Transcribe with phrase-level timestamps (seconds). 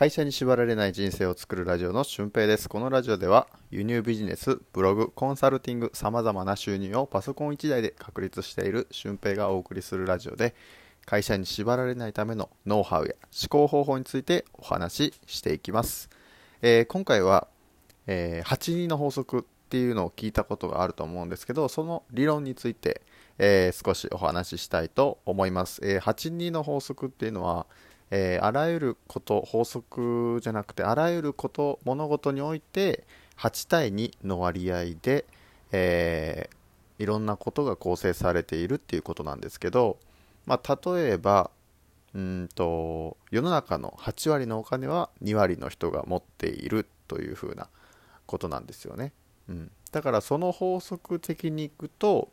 [0.00, 2.70] 会社に縛られない人生を作るラジオの俊平です。
[2.70, 10.54] このラジオでは輸入ビジネス、ブログ、コンサルティング、様々な収入をパソコン1台で確立している俊平がお送りするラジオで
[11.04, 16.08] 会社に縛られないためのノウハウや思考方法についてお話ししていきます。
[16.62, 17.46] えー今回は、
[18.06, 23.02] えー8人の法則っていうのを聞いたことがあると思うんですけど、その理論について、
[23.36, 25.78] えー少しお話ししたいと思います。
[25.84, 27.66] えー8人の法則っていうのは、
[28.10, 33.04] えーあらゆること、法則じゃなくて、あらゆること、物事において、
[33.38, 35.24] 8対2の割合で、
[35.72, 36.60] えー
[37.00, 39.96] いろんなことが構成されているっていうことなんですけど、
[40.44, 41.50] まあ、例えば、
[42.14, 47.68] うんと、世の中の8割のお金は2割の人が持っているというふうな
[48.26, 49.12] ことなんですよね。
[49.48, 52.28] うん、だからその法則的にいくと、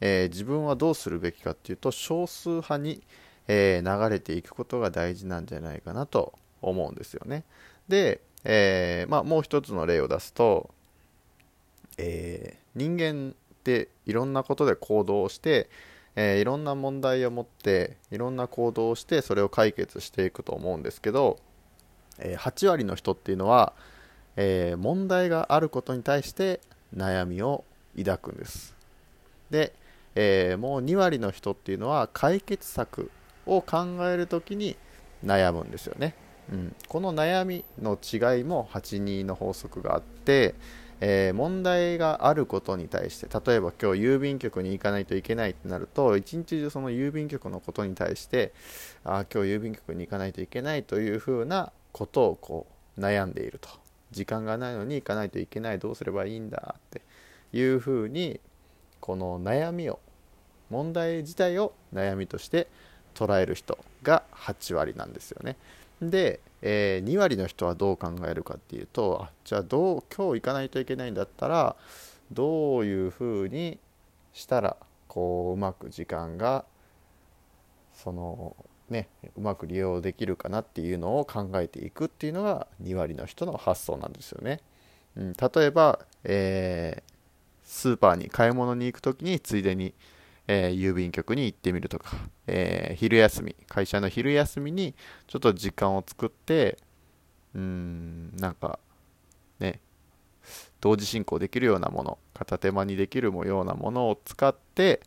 [0.00, 3.02] えー自分はどうするべきかっていうと少数派に、
[3.48, 7.44] えー流れていくことが大事なんじゃないかなと思うんですよね。
[7.88, 10.70] で、えーまあ、もう一つの例を出すと、
[11.98, 15.68] えー人間っていろんなことで行動をして、
[16.16, 21.38] えいろんな問題を持っていろんな行動をしてそれを解決していくと思うんですけど、
[22.18, 23.72] え8割の人っていうのは、
[24.36, 26.60] え問題があることに対して
[26.96, 27.64] 悩みを
[27.96, 28.74] 抱くんです
[29.50, 29.74] で、
[30.14, 33.10] えもう2割の人っていうのは解決策
[33.46, 34.76] を考えるときに
[35.24, 36.14] 悩むんですよね、
[36.52, 40.54] うん、この悩みの違いも82の法則があって、
[41.00, 48.52] えー問題があることに対して例えば今日郵便局に行かないといけないってなると一日中その郵便局のことに対して
[49.04, 53.82] あ今日郵便局に行かないといけないというふうなことをこう悩んでいると。
[54.12, 55.78] 時間がないのに行かないといけない。
[55.78, 57.00] どうすればいいんだって
[57.52, 58.40] いうふうに
[59.00, 59.98] この悩みを
[60.70, 62.68] 問題自体を悩みとして
[63.12, 65.56] 捉える人が8割なんですよね。
[66.00, 71.76] で、えー2割の人はどう考えるかっていうとあじゃあどう今日行かないといけないんだったら
[72.32, 73.78] どういうふうに
[74.32, 74.76] したら
[75.08, 76.64] こううまく時間が
[77.94, 78.56] その
[78.90, 84.60] ねうまく利用できるかなっていうのを考えていくっていうのが2割の人の発想なんですよね。
[85.16, 87.12] うん、例えば、えー
[87.64, 89.94] スーパーに買い物に行く時についでに、
[90.48, 92.16] えー郵便局に行ってみるとか、
[92.46, 94.94] えー昼休み会社の昼休みに
[95.26, 96.78] ちょっと時間を作って
[97.54, 98.78] うんなんか
[99.60, 99.80] ね
[100.80, 105.00] 同時進行できるようなもの片手間にできるようなものを使って、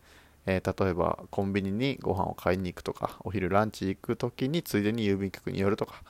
[0.45, 6.03] えー例えばコンビニにご飯を買いに行くとかお昼ランチ行く時についでに郵便局に寄るとか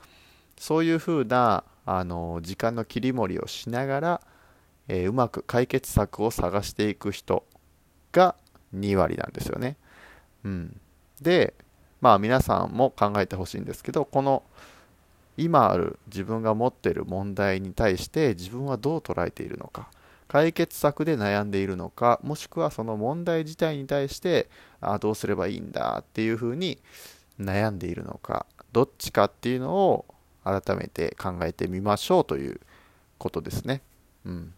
[0.57, 4.21] そういうふうなあの時間の切り盛りをしながら、
[4.87, 7.45] えーうまく解決策を探していく人
[8.11, 8.35] が
[8.75, 9.77] 2割なんですよね。
[10.43, 10.79] うん、
[11.21, 11.53] で
[12.01, 14.43] まあ皆さんも考えてほしいんですけどこの
[15.37, 19.89] 今ある自分が持っている問題に対して自分はどう捉えているのか
[20.27, 24.47] 解決策で悩んでいるのかもしくはその問題自体に対して
[24.81, 26.79] あどうすればいいんだっていうふうに
[27.39, 30.05] 悩んでいるのかどっちかっていうのを
[30.43, 32.59] 改めて考えてみましょうという
[33.17, 33.81] ことですね。
[34.25, 34.53] うん、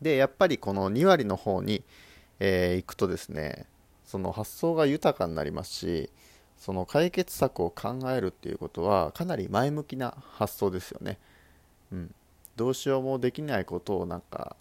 [0.00, 1.82] でやっぱりこの2割の方に、
[2.40, 3.66] えー行くとですね
[4.04, 6.10] その発想が豊かになりますし
[6.58, 11.18] その解決策を考えるっていうことはかなり前向きな発想ですよね。
[11.92, 12.14] うん、
[12.56, 14.56] どうしようもできないことをなんか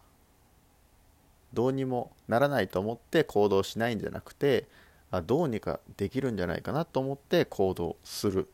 [1.54, 4.68] どうにもならないと思って行動しないんじゃなくて
[5.10, 8.50] あどうにかできるんじゃないかなと思って行動する、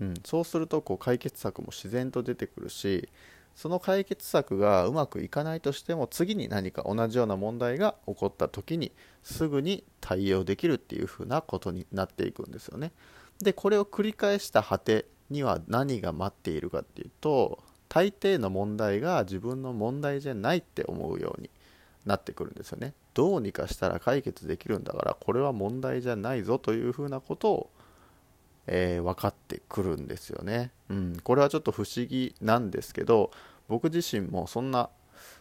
[0.00, 3.08] うん、そうするとこう解決策も自然と出てくるし
[3.56, 12.92] その解決策がうまくいかないとしても次に何か同じような問題が起こった時にすぐに対応できるっていう風なことになっていくんですよね。
[13.42, 17.58] でこれを繰り返した果てには何が待っているかっていうと
[17.88, 21.50] 大抵の問題が自分の問題じゃないって思うように
[22.04, 22.94] なってくるんですよね。
[23.14, 27.70] どうにかしたら解決できるんだからこれは問題じゃないぞという風なことを
[28.66, 30.70] えー分かってくるんですよね。
[30.88, 33.30] うん、これはちょっと不思議なんですけど
[33.68, 34.90] 僕自身もそんな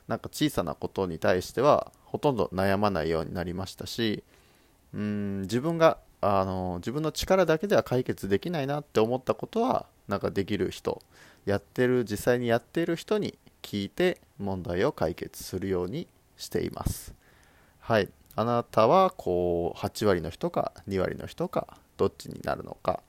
[0.07, 4.23] なんか小さなことに対してはほとんど悩まないようになりましたし
[4.93, 11.01] うん自分があの自分の力だけでは解決できないなって思ったことはなんかできる人
[11.45, 16.07] やってる実際にやっている人に聞いて問題を解決するように
[16.37, 17.13] しています。
[17.79, 23.01] はい、あなたはこう8割の人か2割の人かどっちになるのか、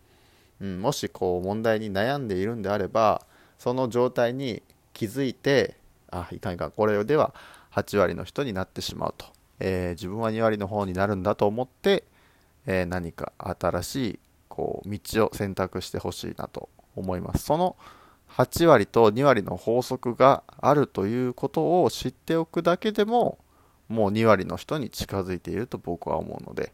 [0.60, 3.22] うん、もしこう問題に悩んでいるんであれば
[3.58, 4.62] その状態に
[4.92, 5.76] 気づいて
[6.10, 7.34] あいかんいかんこれでは
[7.72, 9.26] 8割の人になってしまうと、
[9.60, 12.04] えー自分は2割の方になるんだと思って、
[12.66, 14.18] えー何か新しい
[14.48, 17.44] こう道を選択してほしいなと思います。
[17.44, 17.76] その
[18.30, 23.38] 8割と2割の法則があるということを知っておくだけでも
[23.88, 26.72] もう2割の人に近づいていると僕は思うので、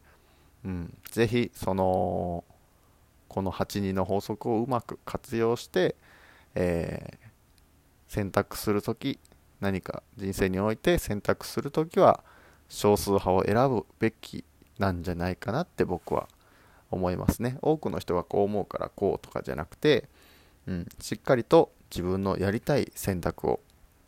[0.65, 2.45] うん、ぜひその
[3.33, 5.97] この82の法則をうまく活用して、
[6.55, 9.19] えー、選択するとき
[9.59, 12.23] 何か人生において選択するときは
[12.69, 14.45] 少数派を選ぶべき
[14.79, 16.29] なんじゃないかなって僕は
[16.91, 17.57] 思いますね。
[17.63, 20.11] 多くの人がこう思うからこうとかじゃなくて、
[20.67, 23.61] うん、しっかりと自分のやりたい選択を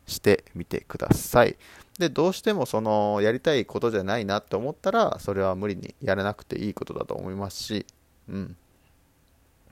[0.05, 1.57] してみてください。
[1.97, 7.87] でどうしてもそのやりたいことじゃないなって思ったらそれは無理にやらなくていいことだと思いますし、
[8.29, 8.57] うん、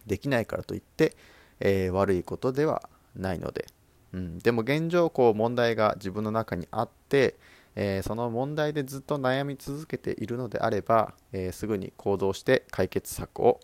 [0.07, 1.15] できないからといって、
[1.59, 3.65] えー、悪いことではないので、
[4.13, 7.35] うん、でも現状こう問題が自分の中にあって、
[7.75, 13.59] えー、その問題でずっと悩み続けているのであれば、えー、すぐに行動して解決策を、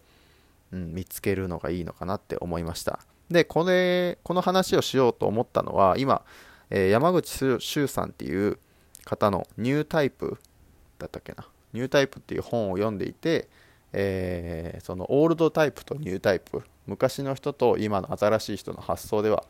[0.71, 3.00] うん、見つけるのがいいのかなって思いました。
[3.30, 6.24] でこれこの話をしようと思ったのは今
[6.71, 8.59] えー、山口周さんっていう
[9.03, 10.38] 方のニュータイプ
[11.00, 11.47] だったっけな？
[11.74, 13.50] ニュータイプっていう本を読んでいて、
[13.94, 19.44] えー、そのオールドタイプとニュータイプ昔の人と今の新しい人の発想では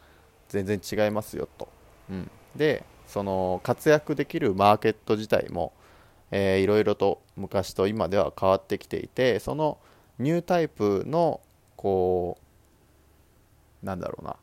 [0.47, 1.67] 全然違いますよと、
[2.09, 5.73] うん、でその活躍できるマーケット自体も、
[6.31, 9.77] えー、いろいろと昔と今では変わってきていてその
[10.19, 11.41] ニュータイプの
[11.75, 12.37] こ
[13.83, 14.35] うなんだろうな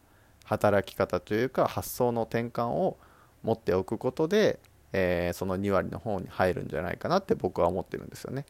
[0.44, 2.96] 働き方というか発想の転換を
[3.42, 4.58] 持っておくことで、
[4.92, 8.46] えー、その2割の方に入るんじゃないかなって僕は思ってるんですよね。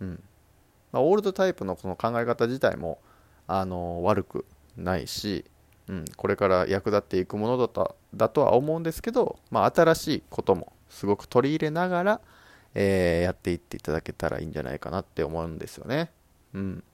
[0.00, 0.22] うん。
[0.94, 3.00] まあ、オールドタイプのこの考え方自体も
[3.48, 4.46] あの悪く
[4.76, 5.44] ないし、
[5.88, 12.20] うん、これから役立っていくものだとだとは思うんですけど、まあ、新しいこともすごく取り入れながら、
[12.74, 16.12] えー、やっていっていただけたらいいんじゃないかなって思うんですよね。
[16.54, 16.84] うん、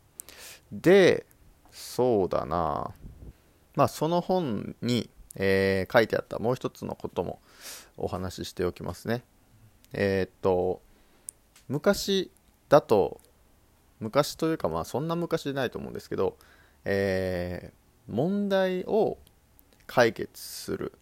[0.73, 1.27] で
[1.71, 2.91] そうだな
[3.77, 7.39] まあ、その本に、えー、書いてあったもう一つのことも
[7.99, 9.23] お話ししておきますね。
[9.93, 10.81] えー、っと、
[11.69, 12.31] 昔
[12.71, 13.21] だと、
[14.01, 16.37] 昔というか、まあ、そんな昔じゃないと思うんですけど、
[16.85, 19.19] えー、問題を
[19.87, 20.93] 解決する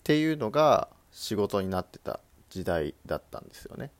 [0.00, 2.20] っていうのが仕事になってた
[2.50, 3.90] 時代だったんですよね。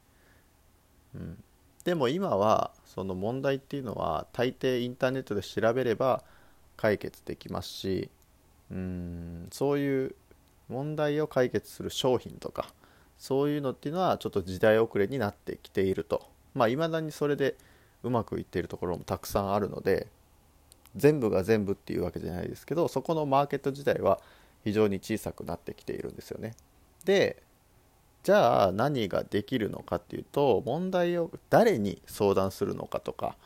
[1.15, 1.43] うん、
[1.85, 6.23] でも今はその問題っていうのは大抵インターネットで調べれば
[6.77, 8.11] 解決できますし
[8.71, 10.15] うんそういう
[10.69, 12.73] 問題を解決する商品とか
[13.19, 17.57] そういうのっていうのはちょっと時代遅れになってきているとまあ未だにそれで
[18.03, 20.09] うまくいっているところもたくさんあるので
[20.97, 24.21] 全部が全部っていうわけじゃないですけどそこのマーケット自体は
[24.65, 26.55] 非常に小さくなってきているんですよね。
[27.05, 27.43] で
[28.23, 33.37] じゃあ何ができるのかっていうと問題を誰に相談するのかとか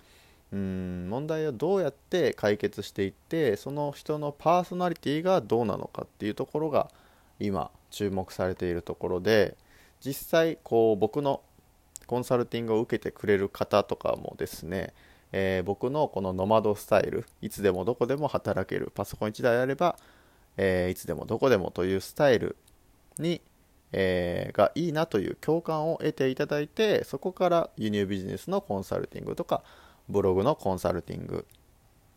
[0.52, 6.90] うん問題をどうやって解決していってその人のパーソナリティがどうなのかっていうところが
[7.40, 9.56] 今注目されているところで
[10.00, 11.40] 実際こう僕の
[12.06, 14.92] コンサルティングを受けてくれる方とかもですね、
[15.32, 19.96] えー、僕のこのノマドスタイルいつでもどこでも働けるパソコン1台あれば、
[20.56, 22.56] えー、いつでもどこでもというスタイル
[23.18, 23.40] に、
[23.92, 29.62] えー、がいいなという共感を得ていただいてそこから輸入ビジネスのコンサルティングとか
[30.08, 31.46] ブログのコンサルティング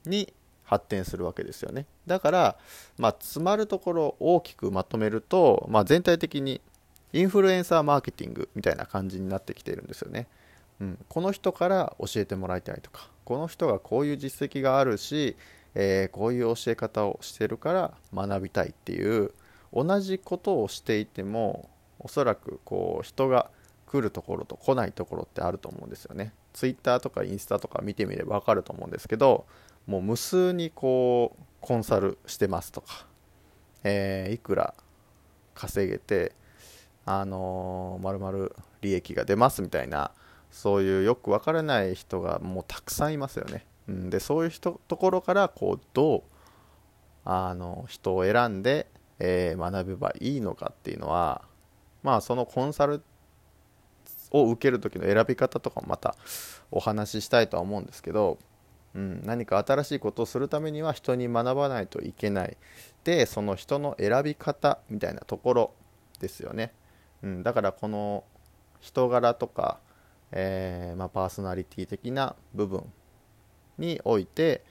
[0.05, 0.31] に
[0.63, 1.87] 発展するわけですよね。
[2.05, 2.57] だから、
[2.99, 6.61] まあ、詰まるところを大きくまとめると、まあ、全体的に
[7.13, 10.27] インフルエンサーマーケティングみたいな感じになってきているんですよね、
[10.79, 13.09] うん、この人から教えてもらいたいとか。
[13.29, 15.37] この人がこういう実績があるし、
[15.75, 19.33] えー、こういう教え方をしてるから学びたいっていう
[19.71, 23.51] 同じことをしていてもおそらくこう人が
[23.85, 26.33] 来るところと来ないところってあると思うんですよね。
[26.53, 29.45] Twitter とかインスタとか見てみれば分かると思うんですけど
[29.85, 33.05] もう無数にこうコンサルしてますとか、
[33.83, 34.73] えー、いくら
[35.53, 36.31] 稼げて
[37.05, 40.11] あのまるまる利益が出ますみたいな
[40.51, 46.21] そういうよく分からない人がもうたくさんいますよね、うん、でそういう人ところからこうどう
[47.25, 48.87] あの人を選んで、
[49.19, 51.43] えー、学べばいいのかっていうのは
[52.03, 53.03] まあそのコンサル
[54.31, 56.15] を受ける時の選び方とかもまた
[56.71, 58.37] お話ししたいとは思うんですけど、
[58.95, 62.57] うん、何か新しいことをするためには人に学ばないといけない。
[63.03, 65.73] でその人の選び方みたいなところ
[66.19, 66.73] ですよね、
[67.23, 68.23] うん、だからこの
[68.79, 69.79] 人柄とか、
[70.31, 72.83] えー、まあ、パーソナリティ的な部分
[73.77, 74.63] において、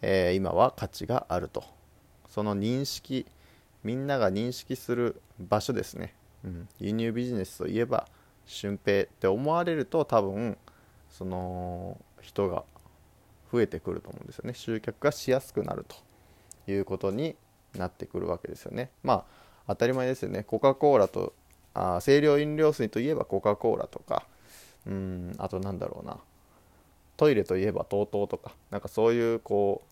[0.00, 1.64] えー、今は価値があると。
[2.28, 3.26] その認識
[3.84, 8.08] みんなが認識する場所ですね、うん、輸入ビジネスといえば
[8.46, 10.56] 俊平って思われると多分
[11.10, 12.64] その人が
[13.52, 14.54] 増えてくると思うんですよね。
[14.54, 15.96] 集客がしやすくなると。
[16.66, 17.36] いうことに
[17.74, 18.90] なってくるわけですよね。
[19.02, 19.24] まあ
[19.68, 20.42] 当たり前ですよね。
[20.42, 21.34] コカ・コーラと
[21.74, 24.26] あ清涼飲料水といえばコカ・コーラとか
[24.86, 26.18] うんあとなんだろうな
[27.16, 29.88] トイレといえば TOTO とかなんかそういうこう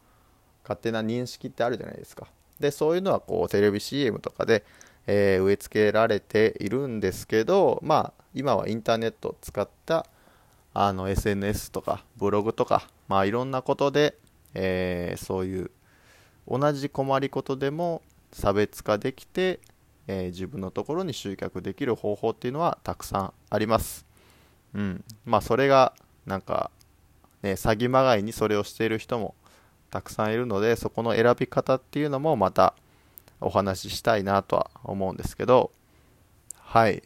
[0.63, 2.27] 勝手な認識ってあるじゃないですか。
[2.59, 4.65] でそういうのはこうテレビ CM とかで、
[5.07, 10.07] えー、植え付けられているんですけどまあ今はインターネットを使った
[10.75, 14.17] あの SNS とかブログとかまあいろんなことで、
[14.55, 15.71] えー、そういう
[16.47, 19.61] 同じ困りことでも差別化できて、
[20.07, 24.07] えー、自分のところに集客できる方法っていうのはたくさんあります。
[24.75, 25.05] うん。
[25.25, 25.95] まあそれが
[26.27, 26.71] なんか
[27.43, 29.35] ね、詐欺まがいにそれをしている人も
[29.91, 32.75] たくさんいるので、そこの選び方っていうのもまた
[33.41, 35.71] お話ししたいなとは思うんですけど、
[36.57, 37.03] はい。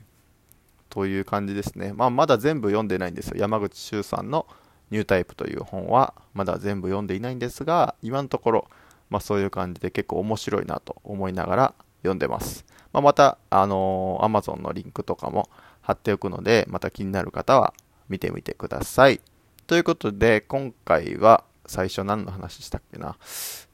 [0.90, 1.92] という感じですね。
[1.92, 3.36] まあ、まだ全部読んでないんですよ。
[3.36, 4.46] 山口周さんの
[4.90, 8.68] ニュータイプという本はまだ全部読んでいないんですが、今のところ、
[9.10, 11.74] まあ、そういう感じで結構面白いなと思いながら
[12.04, 12.64] 読んでます。
[12.92, 15.48] まあ、また、あのー、Amazon のリンクとかも
[15.82, 17.74] 貼っておくので、また気になる方は
[18.08, 19.20] 見てみてください。
[19.66, 23.16] ということで、今回は最初何の話したっけな？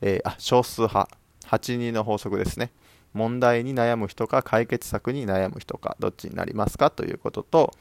[0.01, 1.09] えー、あ、少数派。
[1.47, 2.71] 8人の法則ですね。
[3.13, 6.91] 問題に悩む人か解決策に悩む人かどっちになりますか？
[6.91, 7.75] ということと、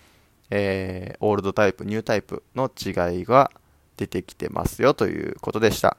[0.50, 3.52] えー、オールドタイプ、ニュータイプの違いが
[3.96, 5.98] 出てきてますよということでした。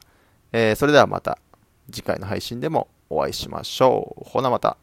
[0.52, 1.38] えー、それではまた
[1.92, 4.24] 次回の配信でもお会いしましょう。
[4.24, 4.78] ほなまた。